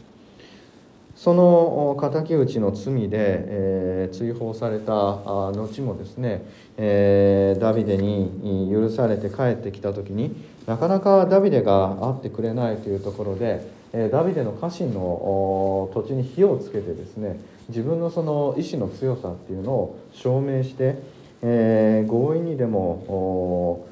[1.15, 6.43] その敵討ちの罪で、えー、追放された後もですね、
[6.75, 13.61] えー、ダビデに許されて帰ってきた時になかなかダビデが会ってくれないというところで、
[13.93, 20.97] えー、ダビデの家臣の土地に火をつけてですね自分のその意志の強さっていうのを証明して
[21.45, 23.85] えー、強引にでも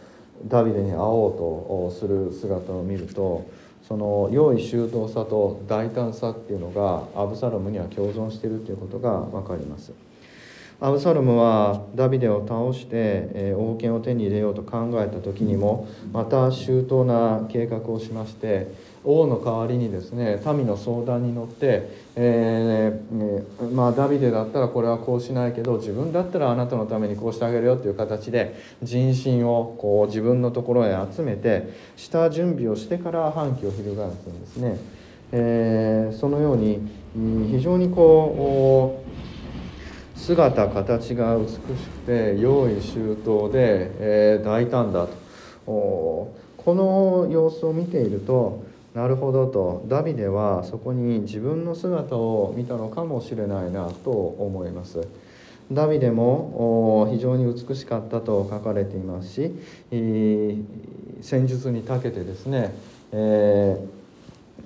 [0.47, 3.45] ダビデに会おうとする姿を見ると
[3.87, 9.91] その用意周到さと大胆さっていうのがアブサロムには共存しているということが分かります。
[10.83, 34.77] アブサロムはダビデを倒して、え王権を手に入れようと考えた時にもまた周到な計画をしまして王の代わりにですね民の相談に乗って、えー、まあ、ダビデだったらこれはこうしないけど自分だったらあなたのためにこうしてあげるよっていう形で人心をこう自分のところへ集めて下準備をしてから反旗を翻すんですね。
[35.33, 36.89] えー、そのように
[37.51, 39.10] 非常にこう
[40.21, 41.67] 姿形が美しく
[42.05, 45.11] て用意周到で、えー、大胆だと。
[45.65, 46.33] こ
[46.75, 49.83] の様子を見ているとなるほどと。
[49.87, 55.07] ダビデはそこに自分の姿を見たのかもしれないなと思います。
[55.71, 59.55] ダビデも非常に美しかったと書かれていますし
[61.21, 62.73] 戦術に長けてですね、
[63.13, 63.90] えー、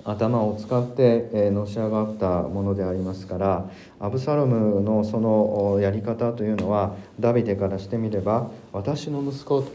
[0.05, 9.65] 頭を使ってのし上がったものでありますからアブサロムのそのやり方というのはダビデからしてみれば私の息子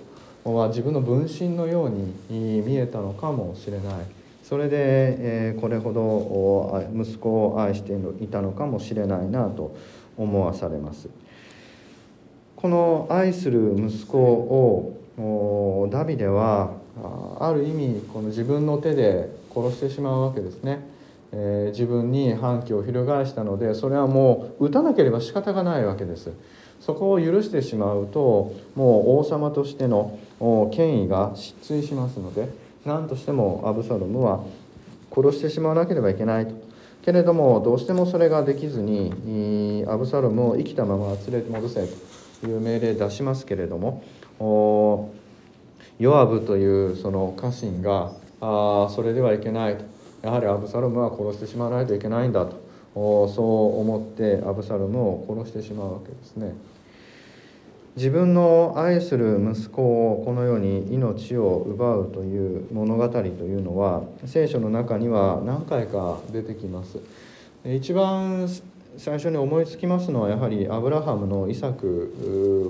[0.45, 3.95] は自分の分身のように見えたのかもしれない。
[4.43, 9.77] それで、これほど息子を愛していたのかもしれないなと
[10.17, 11.09] 思わされます。
[12.57, 16.73] この愛する息子をダビデは
[17.39, 20.81] ある意味この自分の手で殺してしまうわけですね、
[21.33, 26.31] えー、自分に反旗を翻したのでそれはもう撃たなければ仕方がないわけです。
[26.81, 30.19] そこを許してしまうともう王様としての
[30.73, 32.49] 権威が失墜しますので
[32.87, 34.43] 何としてもアブサロムは
[35.15, 36.55] 殺してしまわなければいけないと。
[37.03, 42.11] けれどもどうしてもそれができずにアブサロムを生きたまま連れて戻せと。
[42.47, 44.03] いう命令出しますけれども
[45.99, 49.85] ヨアブというその家臣があそれではいけないと。
[50.23, 52.59] やはりアブサロムは殺してしまわないといけないんだと。
[52.95, 56.55] そう思ってアブサロムを殺してしまうわけですね。
[57.97, 66.99] 自分の愛する息子をこのように命を奪うという物語というのは聖書の中には何回か出てきます。
[67.65, 68.49] 一番
[68.97, 72.13] 最初に思いつきますのはやはりアブラハムのイサク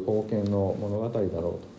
[0.05, 1.70] 封建の物語だろうと。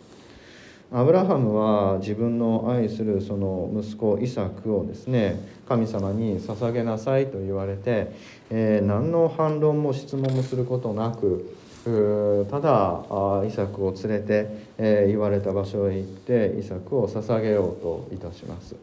[0.93, 8.11] アブラハムは自分の愛するその息子イサクをですね神様に捧げなさいと言われて、
[8.49, 13.05] えー、何の反論も質問もすることなくただ
[13.47, 18.75] イサクを連れて、え言われた場所へ行ってイサクを捧げようといたします。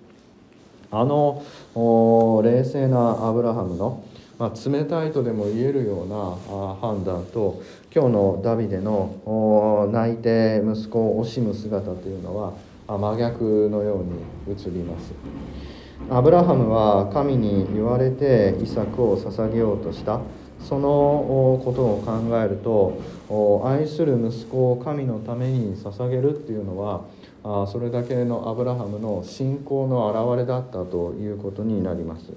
[0.91, 1.45] あの
[2.43, 4.03] 冷静なアブラハムの、
[4.37, 12.53] まあ、冷たいとでも言えるような判断と今日のダビデの泣いて息子を惜しむ姿というのは
[12.87, 15.15] 真逆のように映ります
[16.11, 20.21] アブラハムは神に言われてイサクを捧げようとした
[20.61, 23.01] そのことを考えると
[23.67, 32.35] 愛する息子を神のために捧げるっていうのはそれだけのアブラハムの信仰の表れだったということになります。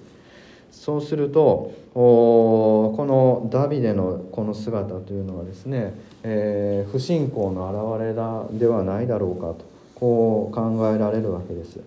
[0.71, 5.93] そうするとこのダビデのこの姿というのはですね、
[6.23, 9.65] えー、不信仰の表れだではないだろうかと
[9.95, 11.79] こう考えられるわけです。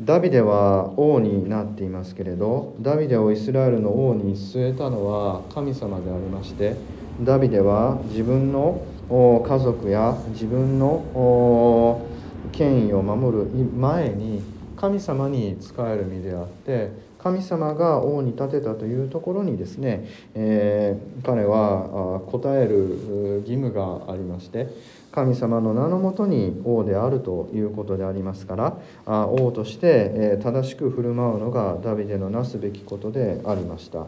[0.00, 6.76] ダビデは王になっていますけれどダビデをイスラエルの王に据えたのは神様でありまして
[7.20, 12.06] ダビデは自分の家族や自分の
[12.52, 13.44] 権威を守る
[13.76, 14.40] 前に
[14.76, 24.68] 神様に仕える身であって神様が王に立てたというところにですね、えー、彼は答える義務がありまして
[25.10, 34.06] 神様の名のもとに王であるということでありますから王として正しく振る舞うのがダビデのなすべきことでありました。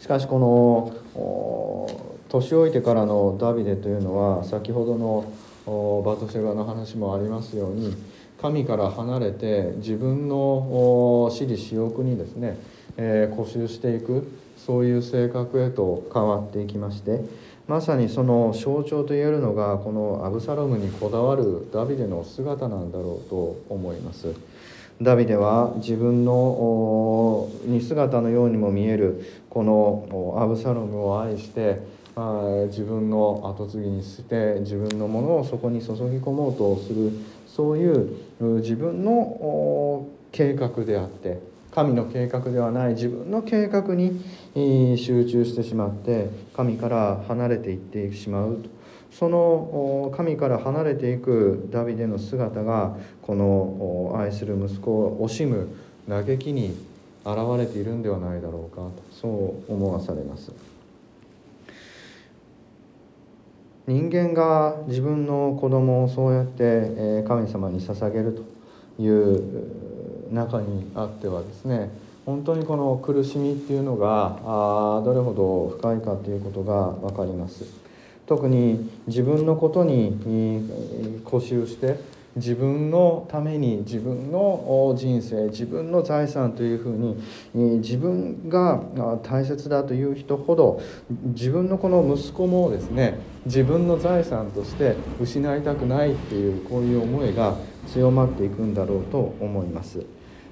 [0.00, 1.86] しかしこの
[2.28, 5.30] 年老いてからのダビデというのは先ほどの
[6.04, 7.94] バトシェバの話もありますように
[8.40, 12.58] 神から離れて自分の私利私欲にですね、
[12.96, 17.20] えー、固執していくそういう性格へと変わっていきまして
[17.68, 24.34] まさにその象徴といえるのがこのアブサロムにこだわるダビデの姿なんだろうと思います。
[25.00, 31.80] ダビデは自分のに姿のようにも見えるこのアブサロムを愛して
[32.68, 37.12] 自分の後継ぎにして自分のものをそこに注ぎ込もうとする
[37.54, 38.16] そういう
[38.60, 41.38] 自分の計画であって
[41.72, 44.22] 神の計画ではない自分の計画に
[44.98, 48.68] 集中してしまって神から離れていってしまうと
[49.12, 55.68] その神から離れていくダビデの姿がこの愛する息子を惜しむ
[56.08, 56.76] 嘆きに
[57.24, 60.69] 現れているんではないだろうかとそう思わされます。
[63.90, 68.40] 人間が自分の子供をそうやって神様に捧げる
[68.96, 71.90] という中にあってはですね
[72.24, 77.64] 本当にこの苦しみっていうのがどれほど深いかということが分かります。
[78.28, 80.70] 特に自分のことに
[81.24, 81.98] 固執して
[82.36, 88.80] 自分のために自分の人生自分の財産というふうに自分が
[89.22, 97.56] 大切だという人ほど自分のこの息子もですね自分の財産として失いたくないっていうこういう思いが
[97.86, 100.04] 強まっていくんだろうと思います。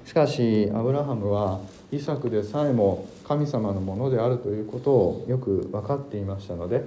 [0.05, 1.59] しかしアブラハムは
[1.91, 6.83] イサクでさえも神様のものであるということをよく分かっていましたので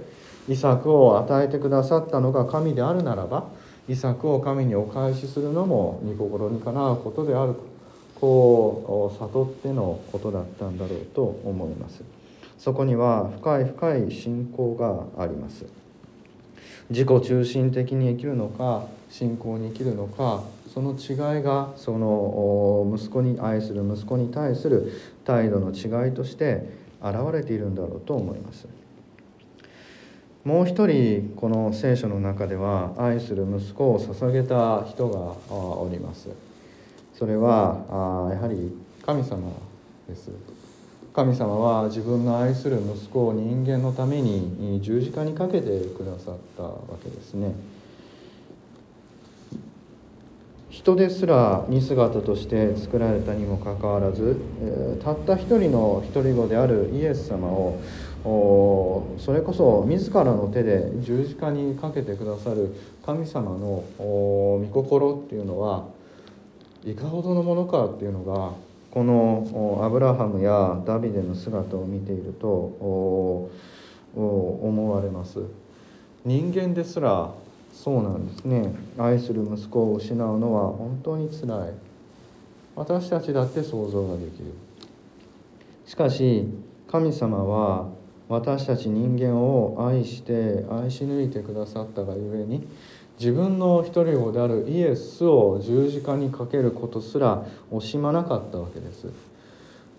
[0.49, 3.47] イサクを与えてくださったのが神であるならば
[3.87, 7.73] 遺作を神にお返しするのも御心にかなうことであると
[8.23, 12.03] こう悟ってのことだったんだろうと思います
[12.57, 15.65] そこには深い深い信仰があります
[16.89, 24.93] 自己中心的に生きるのか信仰に生きるのかその違いがその息子に愛する息子に対する
[25.25, 26.69] 態度の違いとして
[27.01, 28.67] 現れているんだろうと思います
[30.43, 35.17] もう一人この聖書の中では愛する息子を捧げた人が
[35.55, 36.29] おります。
[37.17, 38.75] それはやはり
[39.05, 39.53] 神様
[40.09, 40.31] です。
[41.13, 47.53] 神様は自分の愛する息子を人間のために十字架にかけてくださったわけですね。
[50.69, 54.41] 人ですら似姿として作られたにもかかわらず
[55.03, 57.79] たった一人の独り子であるイエス様を
[58.23, 62.73] それこそ自らの手で十字架にかけてくださる
[63.05, 65.87] 神様の御心っていうのは
[66.85, 68.53] いかほどのものかっていうのが
[68.91, 72.47] このアブラハムやダビデの姿を見ていると
[74.15, 75.39] 思われます。
[76.23, 77.33] 人間ですら
[77.73, 78.73] そうなんですね。
[78.97, 81.73] 愛する息子を失うのは本当につらい。
[82.75, 84.53] 私たちだって想像ができる。
[85.85, 86.47] しかし
[86.87, 87.89] 神様は
[88.29, 92.67] 私たち人間を愛して愛し抜いてくださったがゆえに
[93.19, 99.07] 自分の一人子であるイエスを十字架にかけることすら惜しまなかったわけです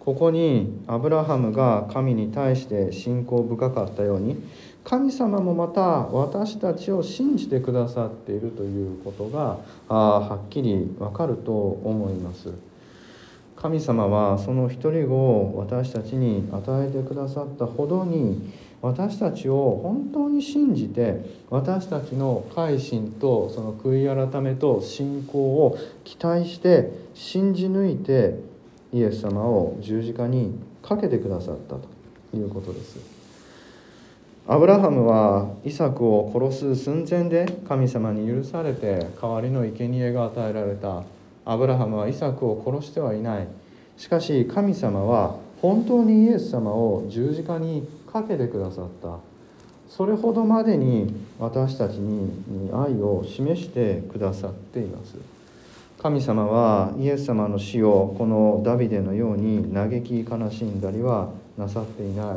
[0.00, 4.36] ここにアブラハムが神に対して信仰深かったように
[4.84, 9.58] 神様もまた私たちを信じてくださっているということが
[9.88, 12.52] はっきりわかると思います。
[13.64, 18.52] 神様はその一人子を私たちに与えてくださったほどに
[18.82, 28.38] 私たちを本当に信じて私たちの改心とその悔い改めと信仰を期待して信じ抜いて
[28.92, 31.88] イエス様を十字架にかけてくださったと
[32.36, 32.98] いうことです。
[34.46, 41.02] アブラハムはイサクを殺す寸前で神様に許されて代わりの生贄が与えられた
[41.44, 43.48] アブラハムはイサクを殺してはいない。
[43.96, 49.18] しかし神様は本当にイエス様を十字架にかけてくださった。
[49.88, 52.30] それほどまでに私たちに
[52.72, 55.16] 愛を示してくださっています。
[56.00, 62.36] 神様はイエス様の死をこのダビデのように嘆き悲しんだりはなさっていない。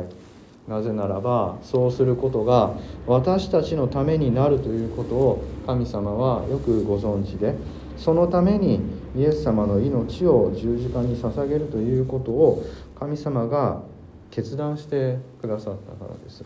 [0.68, 2.74] なぜならばそうすることが
[3.06, 7.56] 私たちのためになるということを神様はよくご存知で
[7.96, 8.80] そのために
[9.16, 12.64] イエス様の命を十字架に捧げるということを
[12.98, 13.82] 神様が
[14.30, 16.44] 決断してくださったからです。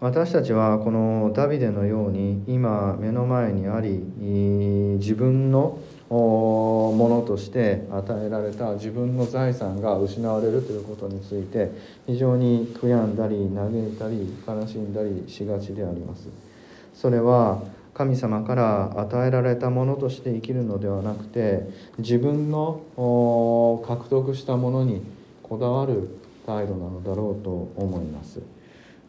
[0.00, 4.04] 私たちはこのダビデのように今目の前にあり
[4.98, 5.78] 自分の
[6.10, 11.70] ものとして与えられた自分の財産が失われるということについて
[12.06, 16.28] 非常に悔やんだり嘆いたり悲しんだりしがちであります。
[16.92, 17.62] それは
[17.94, 21.68] 神様から与えられたものとして生きるのではなくて
[21.98, 22.80] 自分の
[23.86, 25.02] 獲得したものに
[25.42, 26.08] こだわる
[26.44, 28.42] 態度なのだろうと思います。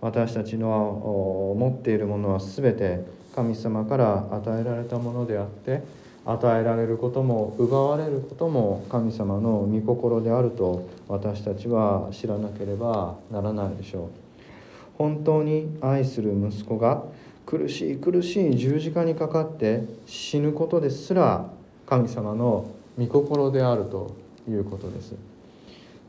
[0.02, 3.04] 私たちの持っているものは全て
[3.36, 5.82] 神様から与えられたものであって
[6.26, 14.10] 与えられることも奪われることも神様の御心であると私たちは知らなければならないでしょう。
[14.98, 17.04] 本当に愛する息子が
[17.46, 21.50] 苦しい苦しい十字架にかかって死ぬことですら
[21.86, 24.16] 神様の御心であると
[24.50, 25.14] いうことです。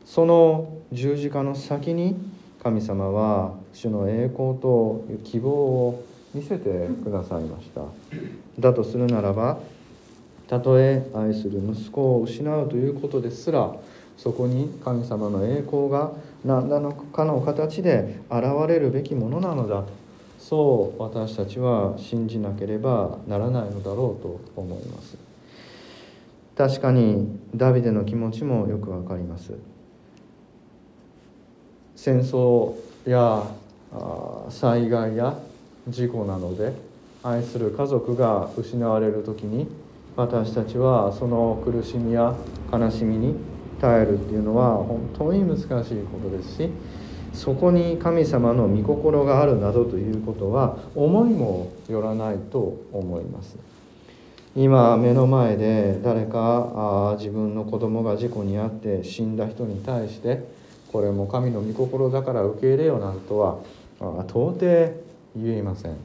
[0.07, 2.17] その十字架の先に
[2.63, 7.83] 神様は主の栄光と希望を見せてくださいました。
[8.59, 9.59] だとするならば
[10.49, 13.75] たとえ愛する息子を失うということですら
[14.17, 16.13] そこに神様の栄光が
[16.45, 16.81] 何ら
[17.13, 20.06] かの形で現れるべきものなのだと。
[20.49, 25.19] そう私たちは信じなければならないのだろうと思います。
[26.57, 29.55] 確かにダビデの気持ちもよくわかります。
[31.97, 32.75] 戦争
[33.05, 33.43] や
[34.49, 35.37] 災害や
[35.89, 36.75] 事故などで
[37.25, 39.67] 愛する家族が失われる時に
[40.15, 42.37] 私たちはその苦しみや
[42.73, 43.35] 悲しみに
[43.81, 46.71] 耐えるっていうのは本当に難しいことですし
[47.37, 53.57] そこに神様の御心があるなどということは思いもよらないと思います。
[54.57, 60.45] 今目の前で誰かあ自分の子供が事故に遭って死んだ人に対して
[60.91, 63.59] これも神の御心だから受け入れよなんとは
[64.29, 64.61] 到底
[65.37, 65.97] 言えません。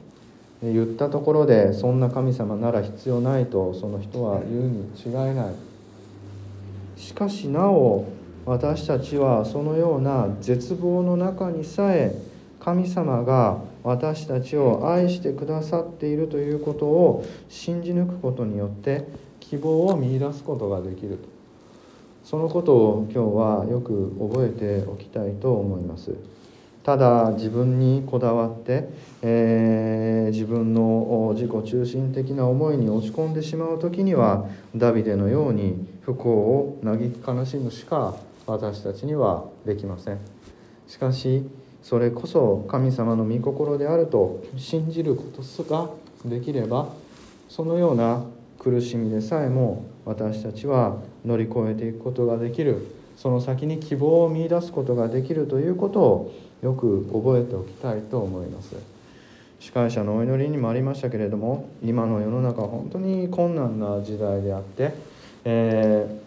[0.62, 5.54] 言ったところでそんな神様なら必要ないとその人は言うに違いない。
[6.96, 8.04] しかしなお
[8.44, 12.14] 私たちはそのような絶望の中にさえ
[12.58, 19.06] 神様が私たちを愛してくださっているということを信じ抜くことによって
[19.40, 21.28] 希望を見いだすことができると
[22.24, 26.14] そのことを今日はよく覚えておきたいと思います。
[26.84, 28.88] ただ自分にこだわって、
[29.22, 38.16] えー、自分の自己中心的な思いに落ち込んでしまう時にはダビデのように不幸を嘆き悲しむしか
[38.46, 40.18] 私たちにはできません。
[40.88, 41.48] しかし
[41.82, 45.90] それこそ神様の御心であると信じることすが
[46.24, 46.88] できれば
[47.48, 48.24] そのような
[48.58, 52.86] 苦しみでさえも私たちは乗り越えていくことができる。
[53.16, 58.74] その先に希望を見いだすことができるということをよく覚えておきたいと思います。
[59.60, 64.92] 司会者のお祈りにもありましたけれども今の世の中は本当に困難な時代であって、
[65.44, 66.21] えー、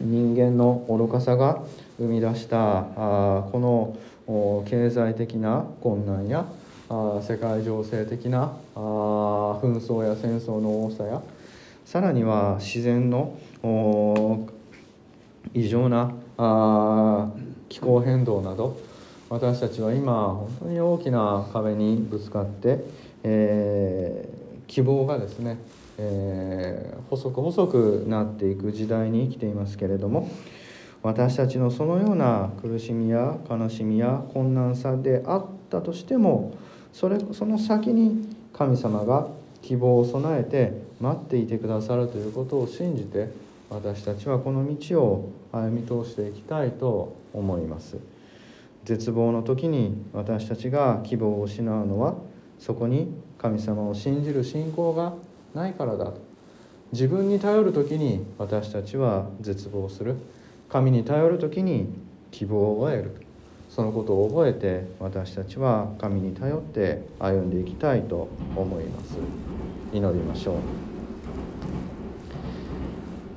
[0.00, 1.62] 人間の愚かさが
[1.98, 3.96] 生み出したあこ
[4.26, 6.46] の経済的な困難や
[6.88, 8.78] あ世界情勢的なあ
[9.62, 11.20] 紛争や戦争の多さや
[11.84, 13.36] さらには自然の
[15.52, 17.30] 異常なあ
[17.68, 18.78] 気候変動など
[19.30, 22.80] 私たちは今本当に大きな壁にぶつかって、
[23.22, 25.56] えー、希望がですね、
[26.02, 30.30] えー、細く細くなっていく時代に生きていますけれども
[31.02, 36.54] 私たちのそのような苦しみや悲しみや困難さであったとしても
[36.94, 39.28] それその先に神様が
[39.60, 43.28] 希望を備えて待っていてくださるということを信じて
[43.68, 47.98] 私たちはこの道を歩み通していきたいと思います。
[48.84, 52.14] 絶望の時に私たちが希望を失うのは
[52.58, 55.12] そこに神様を信じる信仰が
[55.54, 56.12] ないからだ
[56.92, 60.16] 自分に頼る時に私たちは絶望する。
[60.68, 61.88] 神に頼る時に
[62.30, 63.16] 希望を得る。
[63.68, 69.16] そのことを覚えて私たちは神に頼って歩んでいきたいと思います。
[69.92, 70.56] 祈りましょう。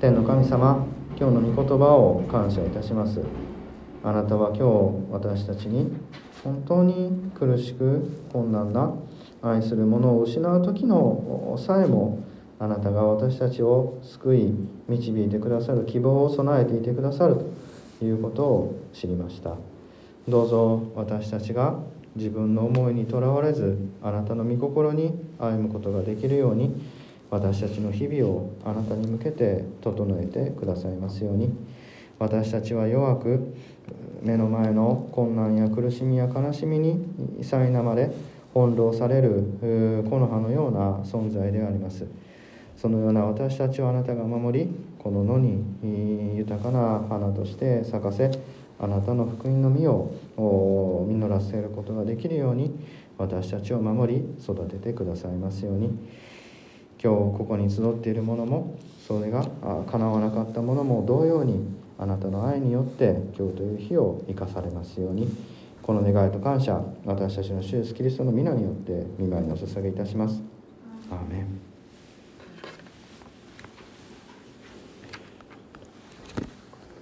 [0.01, 0.85] 天の神様
[1.19, 3.21] 今日の御言葉を感謝いたします。
[4.03, 4.63] あなたは今日
[5.11, 5.91] 私たちに
[6.43, 8.91] 本当に苦しく困難な
[9.43, 12.23] 愛する者を失う時のさえも
[12.59, 14.53] あなたが私たちを救い
[14.87, 17.35] 導いてくださる希望を備えていてくださる
[17.99, 19.55] ということを知りました。
[20.29, 21.77] どうぞ私たちが
[22.15, 26.73] 自分の思いにとらわれずあなたの御心に歩むことができるように
[27.29, 31.51] 私たちの日々をあなたに向けて整えてくださいますように。
[32.19, 33.53] 私たちは弱く
[34.21, 37.05] 目の前の困難や苦しみや悲しみに
[37.41, 38.11] 苛まれ
[38.53, 42.05] 翻弄される木の葉のような存在であります。
[42.77, 48.31] そのような私たちをあなたが守りこの野に豊かな花として咲かせ
[48.79, 52.71] あなたの福音の実を実らせることができるように
[53.17, 55.89] 私たちを守り育ててくださいますように。
[57.01, 59.45] 今日ここに集っているものもそれが
[59.91, 61.67] 叶わなかったものも同様に
[61.99, 65.27] あなたの愛によって今日という日を生かされますように。
[65.83, 70.41] この願いと感謝私たちの主イエスキリストの皆によって御前にお捧げいたします。
[71.11, 71.72] アーメン